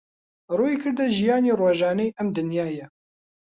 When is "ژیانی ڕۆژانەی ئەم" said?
1.17-2.27